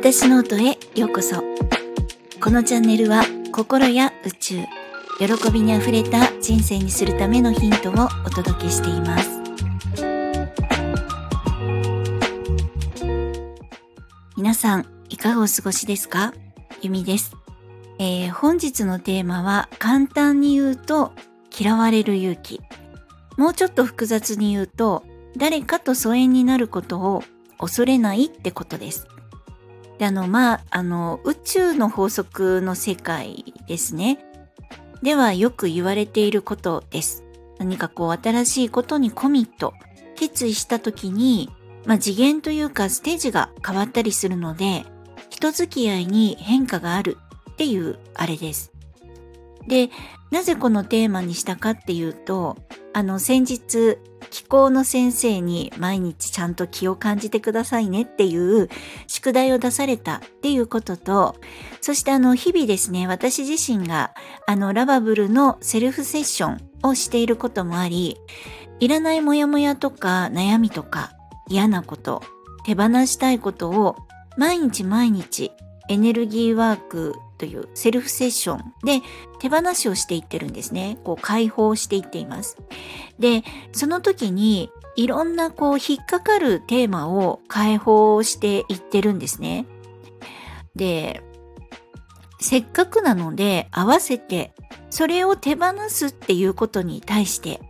[0.00, 1.42] 私の音へようこそ。
[2.40, 4.60] このチャンネルは心や宇宙、
[5.18, 7.92] 喜びにあふれた人生にするためのヒントを
[8.24, 9.28] お届けしています。
[14.36, 16.32] 皆さん、いかがお過ごしですか？
[16.80, 17.34] ゆみです、
[17.98, 21.10] えー、本日のテーマは簡単に言うと
[21.58, 22.60] 嫌われる勇気。
[23.36, 25.02] もうちょっと複雑に言うと
[25.36, 27.24] 誰かと疎遠になることを
[27.58, 29.08] 恐れないってことです。
[29.98, 34.18] で、あの、まあ、あの、宇宙の法則の世界ですね。
[35.02, 37.24] ではよく言われていることです。
[37.58, 39.74] 何かこう新しいことにコミット、
[40.16, 41.50] 決意した時に、
[41.86, 44.84] まあ、次元というかステージが変わったりするので、
[45.30, 47.18] 人付き合いに変化がある
[47.52, 48.72] っていうあれです。
[49.66, 49.90] で、
[50.30, 52.56] なぜこのテーマにしたかっていうと、
[52.92, 53.98] あの先日
[54.30, 58.68] 気候の先生に毎日ちゃんと気を感じてくださいねっていう
[59.06, 61.36] 宿題を出されたっていうことと、
[61.80, 64.12] そしてあの日々ですね、私自身が
[64.46, 68.16] あのラバブルのセルフセッションをしていることもあり、
[68.80, 71.12] いらないモヤモヤとか悩みとか
[71.48, 72.22] 嫌なこと、
[72.64, 73.96] 手放したいことを
[74.36, 75.52] 毎日毎日
[75.88, 79.00] エネルギーワークというセルフセッションで
[79.38, 80.98] 手放しをしていってるんですね。
[81.04, 82.58] こう解放していっています。
[83.18, 89.66] で、その時にいろんなこう引っかかるテーマを解放していってるんですね。
[90.74, 91.22] で、
[92.40, 94.52] せっかくなので合わせて
[94.90, 97.60] それを手放すっていうことに対して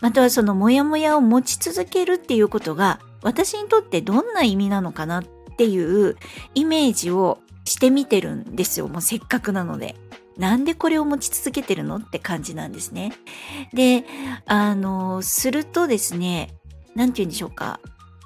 [0.00, 5.24] またはそのモヤモヤを持ち続けるっていうことが私にとってどんな意味なのかなっ
[5.56, 6.16] ていう
[6.54, 7.38] イメージを
[7.68, 8.88] してみてるんですよ。
[8.88, 9.94] もうせっかくなので。
[10.36, 13.12] なんでこれを持ち続けてるのって感じなんですね。
[13.72, 14.04] で、
[14.46, 16.54] あの、するとですね、
[16.94, 17.80] なんて言うんでしょうか。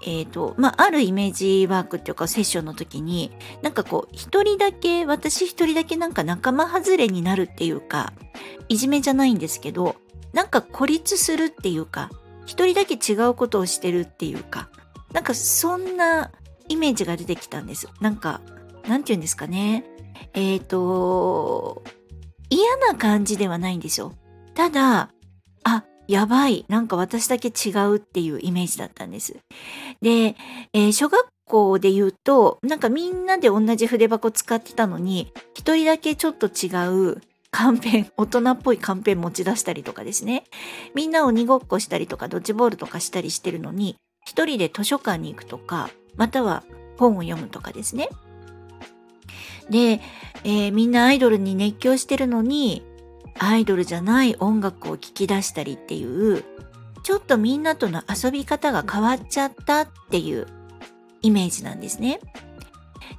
[0.05, 3.33] えっ、ー、と、まあ、あるイメージワークっていうかセッションの時に、
[3.63, 8.13] なんかこう、一人だけ、私一人だけなんか仲間外れになるっていうか、
[8.69, 9.97] いじめじゃないんですけど、
[10.33, 12.11] なんか孤立するっていうか、
[12.45, 14.69] 一人だけ違うことをしてるっていうか、
[15.13, 16.31] なんかそんな
[16.69, 17.89] イメージが出てきたんです。
[18.01, 18.41] なんか、
[18.87, 19.85] なんて言うんですかね。
[20.35, 21.83] えっ、ー、と、
[22.51, 24.13] 嫌な感じではないんですよ。
[24.55, 25.11] ただ、
[25.65, 26.65] あ、やばい。
[26.69, 29.37] なんか私だけ違うっていうイメージだったんです。
[30.01, 30.37] で、
[30.73, 36.69] えー、小学校で言うと、なんかみんなで同じ筆箱使ってたのに、一人だけちょっと違
[37.13, 40.45] うカンペン、大人っぽいカンペン持ち出したりとかですね。
[40.95, 46.65] みんな鬼ごっこしたりとか、ドッジボールとかしたりしてるのに、一人で図書館に行くとか、または
[46.99, 48.09] 本を読むとかですね。
[49.71, 50.01] で、
[50.45, 52.83] えー、みんなアイドルに熱狂してるのに、
[53.39, 56.45] アイドルじゃない音楽を聴き出したりっていう、
[57.03, 60.47] ちょっとみんなとの遊び方が変わっちゃったっていう
[61.23, 62.21] イメージなんですね。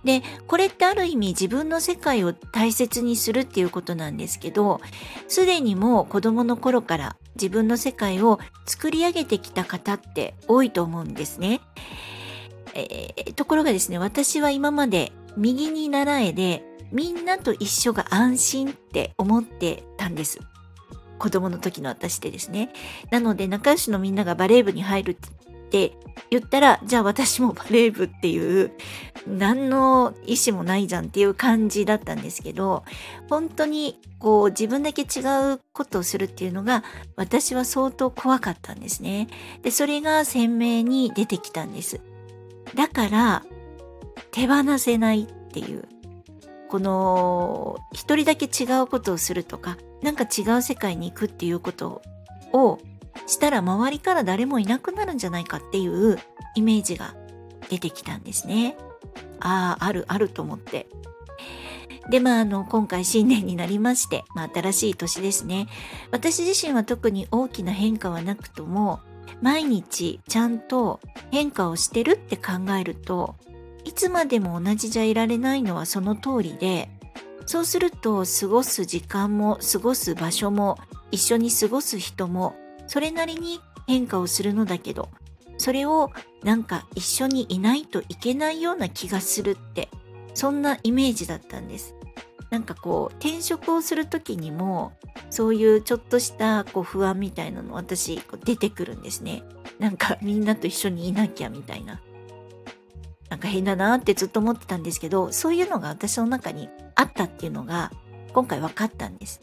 [0.03, 4.81] で、これってある意味自分の世界を大切にするっていうことなんですけど、
[5.27, 11.61] すでにもう子供の頃から自分の世界を作り上げてきた方って多いと思うんですね。
[12.75, 20.39] えー、ところがですね、私は今まで右に習えでみんなと一緒が安心って思ってたんです。
[21.17, 22.71] 子供の時の私でですね。
[23.09, 25.93] なので仲良しのみんながバレー部に入るって
[26.29, 28.71] 言ったら、じゃあ私もバレー部っていう、
[29.27, 32.83] 何の意思もないじゃんっていう感じだったんですけど、
[33.29, 35.21] 本当にこう自分だけ違
[35.53, 36.83] うことをするっていうのが
[37.15, 39.29] 私は相当怖かったんですね。
[39.61, 42.01] で、それが鮮明に出てきたんです。
[42.75, 43.43] だから
[44.33, 45.85] 手放せないっていう
[46.67, 52.01] この一人だけ違うことをするとかなんか違う世界に行くっていうこと
[52.51, 52.79] を
[53.27, 56.19] したら周りから誰もいなくなるんじゃないかっていう
[56.55, 57.15] イメージが
[57.69, 58.75] 出てきたんですね。
[59.39, 60.87] ああ、あるあると思って。
[62.09, 65.67] で、まあ、あの、今回新年になりまして、まあ、新しい年ですね。
[66.11, 68.99] 私自身は特に大きな変化はなくとも、
[69.41, 70.99] 毎日ちゃんと
[71.31, 73.35] 変化をしてるって考えると、
[73.85, 76.89] いつまでも同じじゃいられないのはその通りで、
[77.45, 80.77] そうすると過ごす時間も過ごす場所も
[81.11, 82.55] 一緒に過ごす人も
[82.87, 85.09] それなりに変化をするのだけど、
[85.57, 86.11] それを
[86.43, 89.89] なんか一緒にいないといけないような気がするって、
[90.33, 91.95] そんなイメージだったんです。
[92.49, 94.93] なんかこう転職をする時にも
[95.31, 99.43] そういうちょっとしたこう不安みたいなの私こう出てくるんですね。
[99.79, 101.99] なんかみんなと一緒にいなきゃみたいな。
[103.33, 107.91] なんか変だなってずっと思ってたんですけど、そういうのが私の中にあったっていうのが
[108.31, 109.41] 今回分かったんです。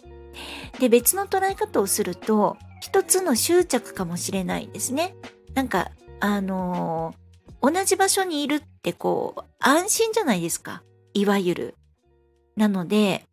[0.79, 5.17] で、別の捉え方をすると、一つの執着かもしれないですね。
[5.55, 5.91] なんか、
[6.21, 10.85] あのー、同じ場所にいるってこう、安心じゃないですか。
[11.13, 11.75] いわゆる。
[12.55, 13.25] なので、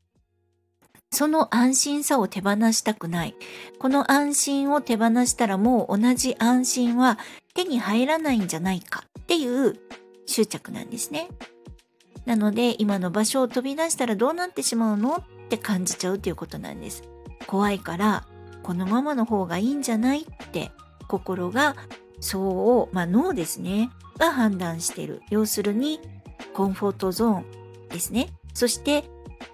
[1.12, 3.36] その安心さを手放したくない。
[3.78, 7.20] この安心を手放したらもう同じ安心は
[7.54, 9.87] 手に入らないんじゃないかっていう
[10.28, 11.30] 執着なんですね。
[12.26, 17.04] なので今の場所を飛び出したらどうなってしまうのって感じちゃうということなんです。
[17.48, 18.28] 怖いから
[18.64, 20.72] このままの方がいいんじゃないって
[21.08, 21.76] 心が
[22.20, 25.22] そう、まあ脳ですね、が判断してる。
[25.30, 26.02] 要するに
[26.54, 28.30] コンフォートゾーンですね。
[28.54, 29.06] そして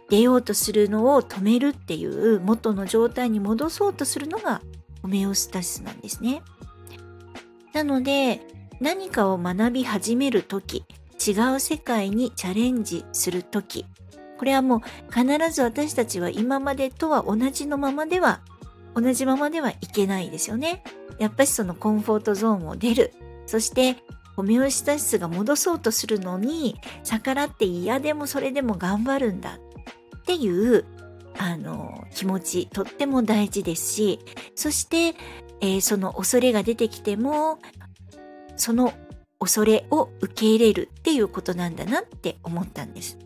[0.09, 4.61] 出ようとするのを止めるっていう元の状態に戻そうとするのが
[5.01, 6.41] ホメオスタシスなんですね。
[7.73, 8.41] なので
[8.83, 10.83] 何かを学び始める時
[11.25, 13.85] 違う世界にチャレンジする時
[14.38, 18.41] これはもう必ず私たちは今までとは同じのままでは
[18.94, 20.83] 同じままではいけないですよね。
[21.18, 23.13] やっぱりそのコンフォートゾーンを出る。
[23.45, 23.95] そして
[24.35, 26.75] ホメオスタシスが戻そうとするのに
[27.06, 29.59] 逆らって嫌でもそれでも頑張るんだ
[30.18, 30.83] っていう
[31.38, 34.19] あの気持ちとっても大事ですし
[34.56, 35.15] そして、
[35.62, 37.59] えー、その恐れが出てきても
[38.55, 38.94] その
[39.39, 43.17] 恐れを受け入れるっていうことなんだなって思ったんです。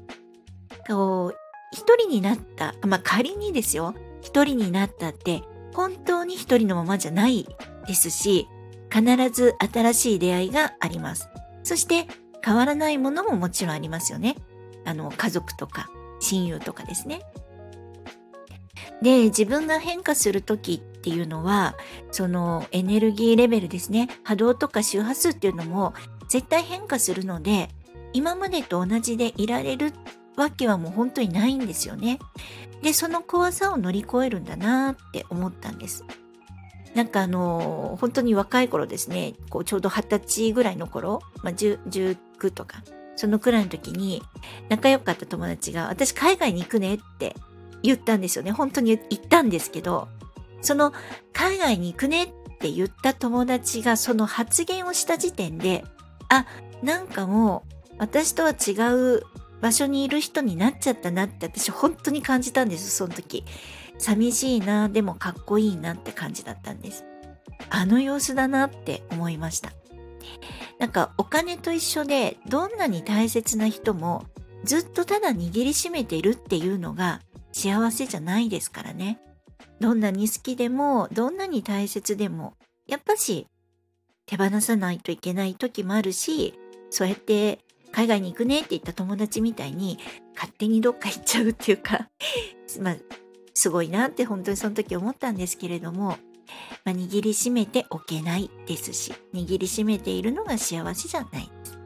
[1.73, 5.43] 一人になった、まあ、仮にですよ一人になったって
[5.73, 7.45] 本当に一人のままじゃない
[7.87, 8.47] ですし
[8.89, 11.29] 必ず新しい出会いがあります。
[11.63, 12.07] そして
[12.43, 14.37] 変わらないものももちろんありますよね。
[14.85, 15.89] あの家族とか
[16.21, 17.21] 親友とかですね。
[19.01, 21.75] で、自分が変化する時っていうのは、
[22.11, 25.93] そのエネルギーレベルですね、波動とか周波数っていうのも
[26.27, 27.69] 絶対変化するので、
[28.11, 29.93] 今までと同じでいられる
[30.35, 32.19] わけはもう本当にないんですよね。
[32.81, 36.03] で、その怖さを乗り越えるんだなって思ったんです。
[36.93, 42.17] なんかあの本当に若い頃ですね、こうちょうど二十歳ぐらいの頃、まあ、19
[42.51, 42.83] とか、
[43.15, 44.21] そのくらいの時に
[44.67, 47.33] 仲良かった友達が私海外に行くねって
[47.81, 48.51] 言ったんですよね。
[48.51, 50.09] 本当に言ったんですけど、
[50.67, 50.91] その
[51.31, 52.27] 海外に行くねっ
[52.59, 55.85] て言った友達がその発言をした時点で、
[56.27, 56.45] あ、
[56.83, 59.23] なんかもう私とは違う
[59.61, 63.45] 場所にいる人になっちゃったなって私本当に感じたんです、その時。
[63.97, 67.05] 寂しいな、でもかっこいいなって感じだったんです。
[67.69, 69.71] あの様子だなって思いました。
[70.79, 74.25] なんかお金と一緒でどんなに大切な人も
[74.65, 77.21] ずっとただ握りしめてるっていうのが
[77.53, 79.19] 幸せじゃないですからね。
[79.79, 82.53] どんなに好きでもどんなに大切でも
[82.87, 83.47] やっぱし
[84.25, 86.53] 手放さないといけない時もあるし
[86.89, 87.59] そうやって
[87.91, 89.97] 海外に行くねって言った友達みたいに
[90.35, 92.09] 勝手にどっか行っちゃうっていうか
[92.81, 92.95] まあ
[93.53, 96.17] すごいなって本当にその時思ったんですけれども
[96.85, 101.79] まあ、握りしめておけないですし、握りしめているのが幸せじゃないです。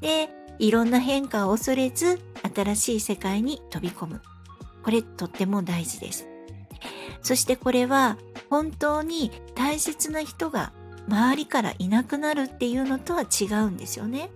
[0.00, 0.28] で、
[0.58, 2.20] いろんな変化を恐れず、
[2.54, 4.22] 新しい世界に飛び込む。
[4.82, 6.31] これとっても大事です。
[7.22, 8.18] そしてこれは
[8.50, 10.72] 本当に大切な人が
[11.08, 14.30] 周りからいなくなるっていうのとは違うんですよね。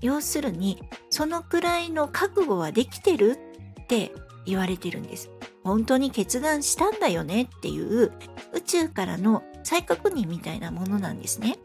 [0.00, 3.36] 要するに、そのくらいの覚悟はできてる
[3.82, 4.12] って
[4.46, 5.30] 言われてるんです。
[5.64, 8.12] 本当に決断したんだよねっていう
[8.52, 11.58] 宇宙からの再確認みたいなものなんですね。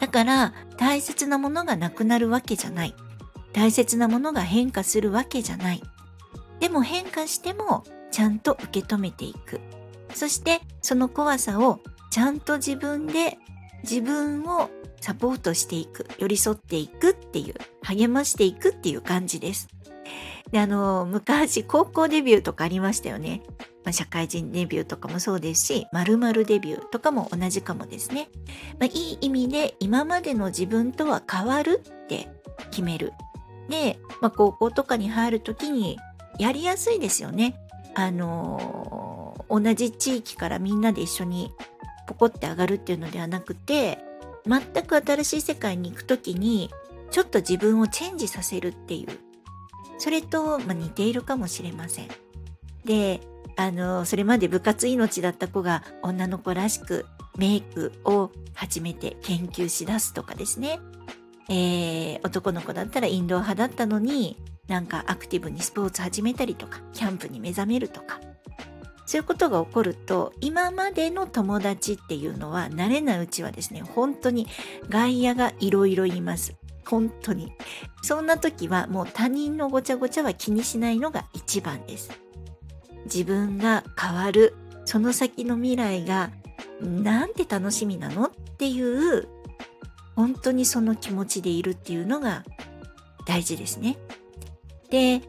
[0.00, 2.94] だから大切なものがなくなるわけじゃない。
[3.52, 5.82] 大切なものが変化するわけじゃない。
[6.60, 7.84] でも変化しても
[8.16, 9.60] ちゃんと受け止めていく。
[10.14, 11.80] そしてその怖さを
[12.10, 13.36] ちゃんと自分で
[13.82, 14.70] 自分を
[15.02, 19.68] サポートしていく、寄り添っていくっていう、励ましていくっていう感じです。
[20.50, 23.42] で、あの、昔、高校デビューとかありましたよね。
[23.84, 28.30] まあ、社会人デビューとかもそうですし、〇〇デビューとかも同じかもですね。
[28.80, 32.30] まあ、いい意味で今までの自分とは変わるって
[32.70, 33.12] 決める。
[33.68, 35.98] で、まあ、高校とかに入るときに
[36.38, 37.60] やりやすいですよね。
[37.98, 41.52] あの、同じ地域からみんなで一緒に
[42.06, 43.98] ポコって上がるっていうのではなくて、
[44.46, 46.70] 全く新しい世界に行くときに、
[47.10, 49.26] ちょっと自分をチェンジさせるっていう
[49.98, 52.08] それと、まあ、似ているかもしれません。
[52.84, 53.20] で、
[53.56, 57.06] あの、それまで部活命だった子が女の子らしく
[57.38, 60.78] メイクを始めて研究しだすとかですね。
[61.48, 64.36] えー、男の子だったらインドア派だったのに、
[64.68, 68.20] なんかアクティブにスポーツ始めたりとか、キャンプに目覚めるとか。
[69.06, 74.48] そういうことが起こると、今までの友達っていうのは慣れないうちはですね、本当に
[74.88, 76.56] 外野がいろいろいます。
[76.84, 77.52] 本当に。
[78.02, 82.10] そんな時はもう他人のごちゃごちゃは気にしないのが一番です。
[83.04, 84.54] 自分が変わる、
[84.84, 86.30] その先の未来が
[86.80, 89.28] なんて楽しみなのっていう、
[90.16, 92.44] 本当にその気持ちでいるっていうのが
[93.26, 93.98] 大事ですね。
[94.90, 95.22] で、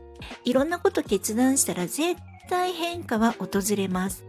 [0.43, 2.15] いろんなこと決断したら絶
[2.49, 4.25] 対変化は訪れます。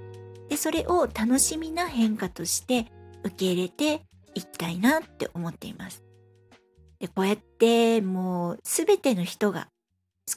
[0.49, 2.87] で、それを楽しみな変化として
[3.23, 4.03] 受け入れて
[4.35, 6.03] いきたいなって思っています。
[6.99, 9.69] で、こうやってもうすべての人が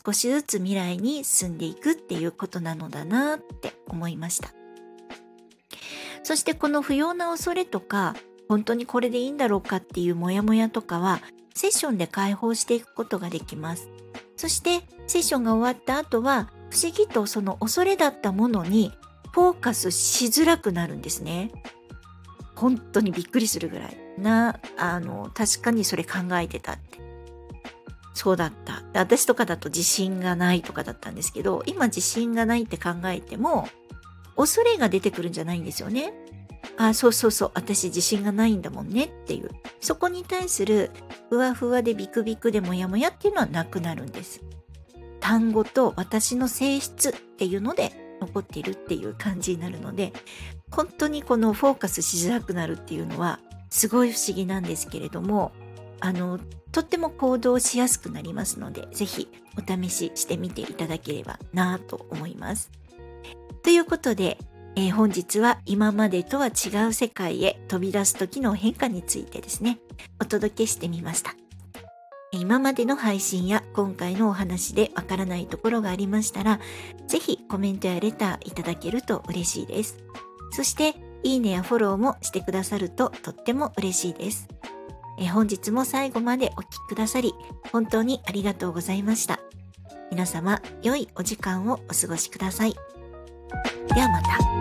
[0.05, 4.53] 少しずつ未来に進んでいくっていうことなのだなって思いました。
[6.23, 8.15] そしてこの不要な恐れとか、
[8.47, 11.19] 本当にこれでいいんだろうかっていうモヤモヤとかは、
[11.53, 13.89] セッションで解放していくことができます。
[14.41, 18.91] そしてセッションが終わった後は、不思議とその恐れだったものに
[19.33, 21.51] フォーカスしづらくなるんですね。
[22.55, 26.99] 本当にびっくりするぐらいな、あの、確かにそれ考えてたって。
[28.15, 28.81] そうだった。
[28.95, 33.67] 私とかだと自信がないとかだったんですけど、今自信がないって考えても、
[34.37, 36.15] 恐れが出てくるんじゃないんですよね。
[36.87, 39.49] あ、そうそうそう、私自信がないんだもんねっていう。
[39.79, 40.89] そこに対する
[41.29, 44.41] ふわふわでビクビクでモヤモヤっていうのはなくなるんです。
[45.19, 50.11] 単語と私の性質っていうので残っているっていう感じになるので、
[50.71, 55.51] 本当にこのフォーカスしづらくなるっていうのはすごい不思議なんですけれども、
[55.99, 56.39] あの、
[56.71, 62.71] とっても行動しやすくなりますので、ぜひお試ししてみていただければなと思います。
[63.61, 64.39] ということで、
[64.75, 69.79] えー、本日は今までとは違う世界へ飛び出す時の変化についてですね、
[70.19, 71.35] お届けしてみました。
[72.31, 76.59] 今までの配信や今回のお話でわからないところがありましたら、
[77.07, 79.97] ぜひコメントやレターいただけると嬉しいです。
[80.51, 84.47] そして、いいねやフォローもしてくださるととっても嬉しいです。
[85.19, 87.33] え本日も最後までお聴きくださり、
[87.71, 89.39] 本当にありがとうございました。
[90.09, 92.75] 皆様、良いお時間をお過ごしください。
[93.93, 94.60] ではまた。